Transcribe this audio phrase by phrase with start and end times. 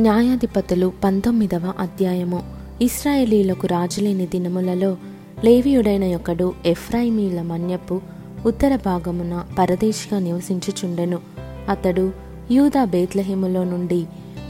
[0.00, 2.42] న్యాయాధిపతులు పంతొమ్మిదవ అధ్యాయము.
[2.82, 4.96] ఇస్రాయేలీలకు రాజులేని దినములలో
[5.44, 8.00] లేవియుడైన ఒకడు ఎఫ్రాయిమీల మన్యపు
[8.46, 11.18] ఉత్తర భాగమున పరదేశిగా నివసించుచుండెను.
[11.68, 12.12] అతడు
[12.50, 14.06] యూదా బేత్లహేములో నుండి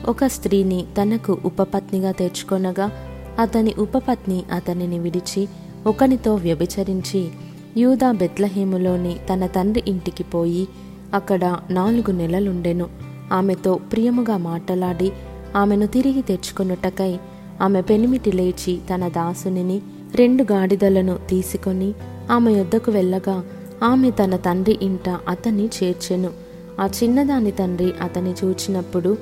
[0.08, 2.91] ఒక స్త్రీని తనకు ఉపపత్నిగా తెచ్చుకొనగా
[3.39, 5.49] అతని ఉపపత్ని అతనిని విడిచి
[5.87, 7.29] ఒకనితో వ్యభిచరించి
[7.77, 10.69] యూదా బెత్లహేములోని తన తండ్రి ఇంటికి పోయి
[11.15, 12.87] అక్కడ నాలుగు నెలలుండెను.
[13.33, 15.12] ఆమెతో ప్రియముగా మాటలాడి
[15.57, 17.19] ఆమెను తిరిగి తెచ్చుకొనుటకై
[17.62, 19.83] ఆమె పెనిమిటి లేచి తన దాసునిని
[20.15, 21.95] రెండు గాడిదలను తీసుకొని
[22.30, 23.45] ఆమె యొద్దకు వెళ్ళగా
[23.83, 26.30] ఆమె తన తండ్రి ఇంట అతన్ని చేర్చెను.
[26.80, 29.16] ఆ చిన్నదాని తండ్రి అతని చూచినప్పుడు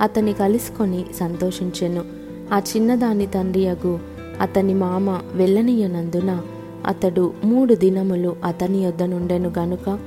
[0.00, 2.04] అతని కలుసుకొని సంతోషించెను.
[2.52, 3.98] ఆ చిన్నదాని తండ్రి అగు
[4.40, 6.40] అతని మామ వెళ్ళనీయనందున
[6.86, 9.98] అతడు మూడు దినములు అతని యొద్ద నుండెను గనుక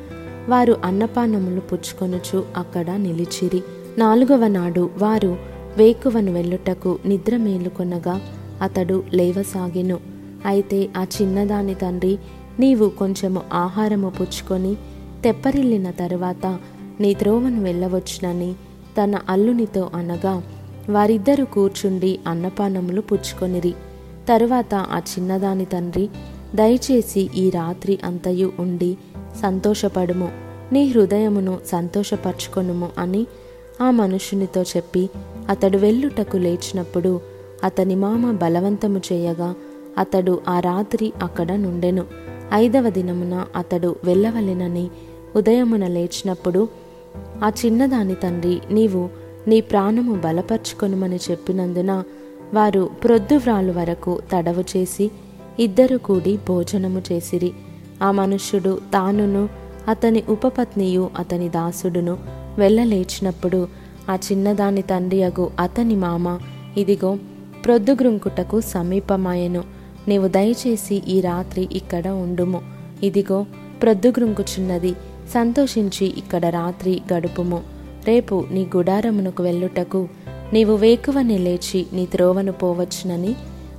[0.50, 3.64] వారు అన్నపానములు పుచ్చుకొనుచు అక్కడ నిలిచిరి.
[3.98, 8.22] నాలుగవ నాడు వారు వేకువను వెళ్ళుటకు నిద్ర మేలుకొనగా
[8.62, 10.00] అతడు లేవసాగెను.
[10.46, 12.18] అయితే ఆ చిన్నదాని తండ్రి
[12.60, 14.76] నీవు కొంచెము ఆహారము పుచ్చుకొని
[15.24, 16.60] తెప్పరిల్లిన తరువాత
[17.00, 18.54] నీ త్రోవను వెళ్ళవచ్చునని
[19.04, 20.44] తన అల్లునితో అనగా
[20.90, 23.74] వారిద్దరూ కూర్చుండి అన్నపానములు పుచ్చుకొనిరి.
[24.30, 26.10] తరువాత ఆ చిన్నదాని తండ్రి
[26.56, 28.98] దయచేసి ఈ రాత్రి అంతయు ఉండి
[29.42, 30.32] సంతోషపడుము.
[30.72, 33.28] నీ హృదయమును సంతోషపరచుకొనుము అని
[33.82, 35.10] ఆ మనుషునితో చెప్పి
[35.50, 37.22] అతడు వెళ్ళుటకు లేచినప్పుడు
[37.64, 39.56] అతని మామ బలవంతము చేయగా
[39.98, 42.04] అతడు ఆ రాత్రి అక్కడ నుండెను.
[42.54, 44.90] ఐదవ దినమున అతడు వెళ్ళవలెనని
[45.36, 46.68] ఉదయమున లేచినప్పుడు
[47.44, 49.10] ఆ చిన్నదాని తండ్రి నీవు
[49.48, 52.04] నీ ప్రాణము బలపరుచుకొనుమని చెప్పినందున
[52.54, 55.12] వారు ప్రొద్దువ్రాలు వరకు తడవు చేసి
[55.60, 57.54] ఇద్దరు కూడి భోజనము చేసిరి.
[58.04, 59.50] ఆ మనుష్యుడు తానును
[59.88, 62.18] అతని ఉపపత్నియు అతని దాసుడును
[62.58, 63.68] వెళ్ళలేచినప్పుడు
[64.10, 66.40] ఆ చిన్నదాని తండ్రి అగు అతని మామ
[66.78, 67.18] ఇదిగో
[67.66, 69.64] ప్రొద్దుగ్రుంకుటకు సమీపమాయెను.
[70.08, 72.62] నీవు దయచేసి ఈ రాత్రి ఇక్కడ ఉండుము.
[73.04, 73.46] ఇదిగో
[73.82, 74.94] ప్రొద్దుగ్రుంకుచున్నది.
[75.34, 77.64] సంతోషించి ఇక్కడ రాత్రి గడుపుము.
[78.08, 80.08] రేపు నీ గుడారమునకు వెళ్ళుటకు
[80.54, 83.36] నీవు వేకువని లేచి నీ త్రోవను పోవచ్చునని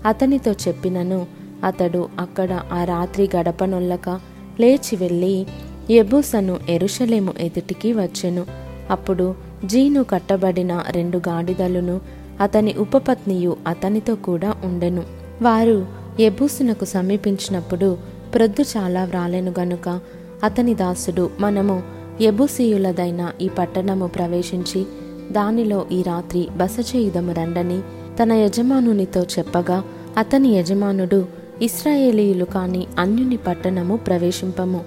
[0.07, 1.27] అతనితో చెప్పినను.
[1.65, 4.21] అతడు అక్కడ ఆ రాత్రి గడపనొల్లక
[4.61, 5.47] లేచి వెళ్ళి
[5.91, 8.47] ఎబూసను ఎరుషలేము ఎదుటికి వచ్చెను.
[8.91, 9.35] అప్పుడు
[9.67, 12.01] జీను కట్టబడిన రెండు గాడిదలను
[12.41, 15.03] అతని ఉపపత్నియు అతనితో కూడా ఉండెను.
[15.43, 15.87] వారు
[16.21, 17.99] ఎబూసునకు సమీపించినప్పుడు
[18.35, 20.01] ప్రొద్దు చాలా వ్రాలెను గనుక
[20.45, 21.83] అతని దాసుడు మనము
[22.21, 24.87] ఎబుసీయులదైన ఈ పట్టణము ప్రవేశించి
[25.33, 27.81] దానిలో ఈ రాత్రి బస చేయుదము రండని
[28.23, 29.85] తన యజమానునితో చెప్పగా
[30.17, 31.27] అతని యజమానుడు
[31.63, 34.79] ఇస్రాయేలీయులు కాని అన్యుని పట్టణము ప్రవేశింపము.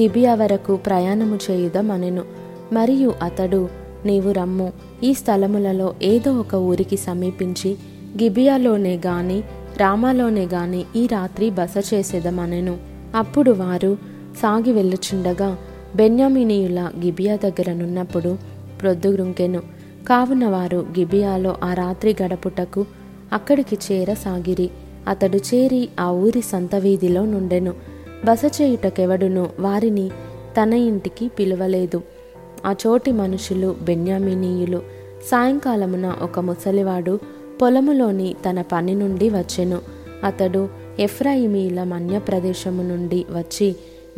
[0.00, 2.22] గిబియా వరకు ప్రయాణము చేయుదమనెను.
[2.72, 4.72] మరియు అతడు నీవు రమ్ము.
[5.02, 7.70] ఈ స్థలములలో ఏదో ఒక ఊరికి సమీపించి
[8.22, 9.38] గిబియాలోనే గాని
[9.76, 12.74] రామాలోనే గాని ఈ రాత్రి బస చేసేదమనెను.
[13.14, 13.92] అప్పుడు వారు
[14.42, 15.50] సాగి వెళ్ళుచుండగా
[15.96, 18.38] బెన్యామినీయుల గిబియా దగ్గరనున్నప్పుడు
[18.80, 19.60] ప్రొద్దుగురుంకెను
[20.08, 22.84] కావున వారు గిబియాలో ఆ రాత్రి గడపుటకు
[23.32, 24.70] అక్కడికి చేర సాగిరి.
[25.08, 27.72] అతడు చేరి ఆ ఊరి సంత వీధిలో నుండెను.
[28.24, 30.10] బస చేయుటకెవడును వారిని
[30.60, 32.02] తన ఇంటికి పిలువలేదు.
[32.66, 34.82] ఆ చోటి మనుషులు బెన్యామినీయులు
[35.26, 37.20] సాయంకాలమున ఒక ముసలివాడు
[37.62, 39.78] పొలములోని తన పని నుండి వచ్చెను.
[40.24, 40.68] అతడు
[40.98, 43.76] ఎఫ్రాయిమీల మన్య ప్రదేశము నుండి వచ్చి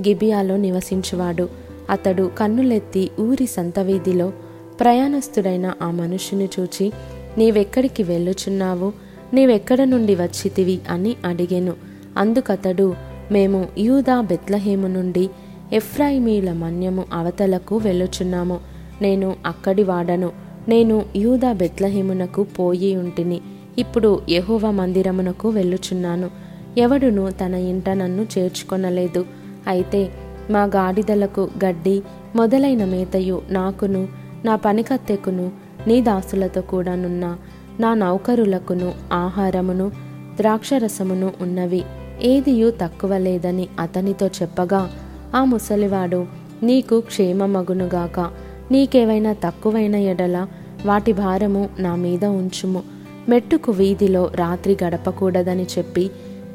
[0.08, 1.48] గిబియాలో నివసించువాడు.
[1.90, 4.32] అతడు కన్నులెత్తి ఊరి సంత వీధిలో
[4.80, 6.92] ప్రయాణస్తుడైన ఆ మనుషుని చూచి
[7.38, 8.92] నీవెక్కడికి వెళ్ళుచున్నావు?
[9.34, 10.80] నీవెక్కడ నుండి వచ్చితివి?
[10.90, 11.72] అని అడిగెను.
[12.16, 12.94] అందుకతడు
[13.32, 15.30] మేము యూదా బెత్లహేము నుండి
[15.72, 18.60] ఎఫ్రాయిమీల మన్యము అవతలకు వెళ్ళుచున్నాము.
[19.02, 20.30] నేను అక్కడి వాడను.
[20.68, 23.40] నేను యూదా బెత్లహేమునకు పోయి ఉంటిని.
[23.78, 26.30] ఇప్పుడు యహోవ మందిరమునకు వెళ్ళుచున్నాను.
[26.78, 29.24] ఎవడును తన ఇంట నన్ను చేర్చుకొనలేదు.
[29.66, 30.12] అయితే
[30.50, 32.02] మా గాడిదలకు గడ్డి
[32.36, 34.08] మొదలైన మేతయు నాకును
[34.44, 35.50] నా పనికత్తెకును
[35.86, 37.36] నీ దాసులతో కూడానున్న
[37.80, 39.90] నా నౌకరులకును ఆహారమును
[40.36, 41.82] ద్రాక్షరసమును ఉన్నవి.
[42.22, 44.90] ఏదియు తక్కువ లేదని అతనితో చెప్పగా
[45.34, 46.26] ఆ ముసలివాడు
[46.62, 48.30] నీకు క్షేమమగునుగాక.
[48.72, 50.46] నీకేవైనా తక్కువైన ఎడల
[50.86, 52.82] వాటి భారము నా మీద ఉంచుము.
[53.28, 56.10] మెట్టుకు వీధిలో రాత్రి గడపకూడదని చెప్పి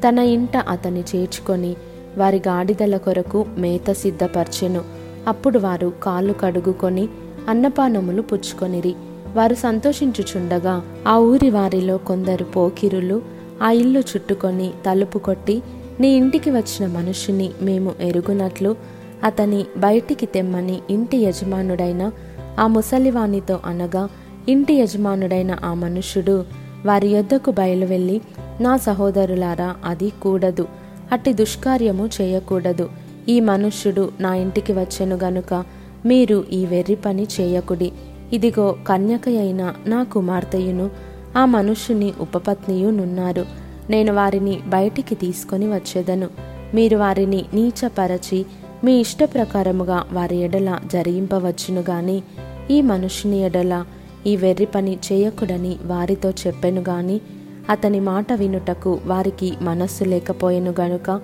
[0.08, 1.76] తన ఇంట అతని చేర్చుకొని
[2.18, 4.82] వారి గాడిదల కొరకు మేత సిద్ధపరచెను.
[5.28, 7.08] అప్పుడు వారు కాళ్ళు కడుగుకొని
[7.48, 8.94] అన్నపానములు పుచ్చుకొనిరి.
[9.34, 13.22] వారు సంతోషించుచుండగా ఆ ఊరి వారిలో కొందరు పోకిరులు
[13.62, 15.62] ఆ ఇల్లు చుట్టుకొని తలుపు కొట్టి
[16.00, 18.76] నీ ఇంటికి వచ్చిన మనుషుని మేము ఎరుగునట్లు
[19.24, 22.12] అతని బయటికి తెమ్మని ఇంటి యజమానుడైన
[22.58, 24.08] ఆ ముసలివానితో అనగా
[24.48, 26.44] ఇంటి యజమానుడైన ఆ మనుష్యుడు
[26.86, 28.20] వారి యొద్దకు బయలువెళ్ళి
[28.60, 30.68] నా సహోదరులారా అది కూడదు
[31.12, 32.90] అట్టి దుష్కార్యము చేయకూడదు.
[33.28, 35.64] ఈ మనుష్యుడు నా ఇంటికి వచ్చెను గనుక
[36.06, 37.92] మీరు ఈ వెర్రి పని చేయకుడి.
[38.32, 40.90] ఇదిగో కన్యకయైన నా కుమార్తెయును
[41.36, 43.65] ఆ మనుష్యుని ఉపపత్నియునున్నారు.
[43.90, 46.28] నేను వారిని బయటికి తీసుకొని వచ్చేదను.
[46.74, 48.46] మీరు వారిని నీచపరచి
[48.84, 52.22] మీ ఇష్ట ప్రకారముగా వారి ఎడల జరిగింపవచ్చును గాని
[52.70, 53.84] ఈ మనుషుని ఎడల
[54.26, 57.20] ఈ వెర్రి పని చేయకుడని వారితో చెప్పెను గాని
[57.70, 61.20] అతని మాట వినుటకు వారికి మనస్సు లేకపోయెను గనుక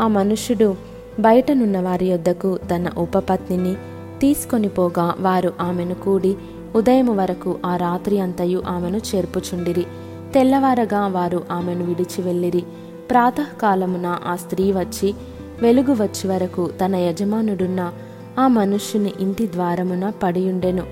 [0.00, 0.76] ఆ మనుష్యుడు
[1.20, 3.74] బయటనున్న వారి యొద్దకు తన ఉపపత్నిని
[4.20, 6.34] తీసుకొని పోగా వారు ఆమెను కూడి
[6.74, 9.86] ఉదయం వరకు ఆ రాత్రి అంతయు ఆమెను చేర్పుచుండిరి.
[10.34, 12.64] తెల్లవారగా వారు ఆమెను విడిచి వెళ్ళిరి.
[13.10, 15.14] ప్రాతకాలమున ఆ స్త్రీ వచ్చి
[15.62, 17.92] వెలుగు వచ్చి వరకు తన యజమానుడున్న
[18.38, 20.82] ఆ మనుష్యుని ఇంటి ద్వారమున పడియుండెను.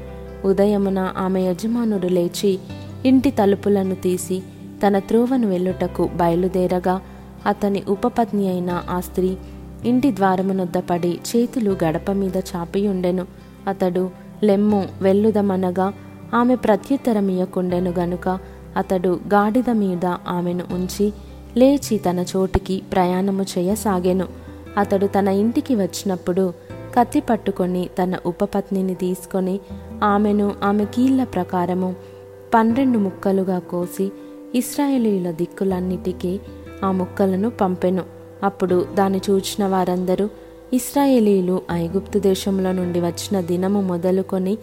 [0.45, 2.59] ఉదయమున ఆమె యజమానుడు లేచి
[3.05, 4.43] ఇంటి తలుపులను తీసి
[4.87, 7.01] తన త్రోవను వెళ్ళుటకు బయలుదేరగా
[7.47, 9.37] అతని ఉపపత్ని అయిన ఆ స్త్రీ
[9.85, 13.27] ఇంటి ద్వారమునొద్ద పడి చేతులు గడప మీద చాపియుండెను.
[13.67, 14.11] అతడు
[14.45, 15.93] లెమ్ము వెళ్ళుదమనగా
[16.35, 18.39] ఆమె ప్రత్యుత్తరమియకుండెను గనుక
[18.79, 21.13] అతడు గాడిద మీద ఆమెను ఉంచి
[21.57, 24.27] లేచి తన చోటికి ప్రయాణము చేయసాగాను.
[24.79, 26.53] అతడు తన ఇంటికి వచ్చినప్పుడు
[26.99, 29.61] కత్తి పట్టుకొని తన ఉపపత్నిని తీసుకొని
[30.03, 31.97] ఆమెను ఆమె కీళ్ళ ప్రకారము
[32.55, 34.13] పన్నెండు ముక్కలుగా కోసి
[34.55, 36.41] ఇస్రాయేలీల దిక్కులన్నిటికీ
[36.85, 38.03] ఆ ముక్కలను పంపెను.
[38.43, 40.29] అప్పుడు దాన్ని చూచిన వారందరూ
[40.73, 44.59] ఇస్రాయేలీలు ఐగుప్తు దేశంలో నుండి వచ్చిన దినము మొదలుకొని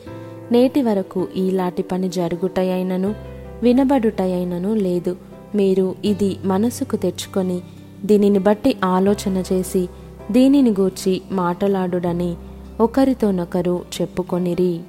[0.51, 5.15] నేటి వరకు ఈలాంటి పని జరుగుటయైనను వినబడుటయైనను లేదు.
[5.55, 7.61] మీరు ఇది మనసుకు తెచ్చుకొని
[8.05, 9.87] దీనిని బట్టి ఆలోచన చేసి
[10.31, 12.35] దీనిని గూర్చి మాటలాడుడని
[12.79, 14.81] ఒకరితోనొకరు చెప్పుకొనిరి.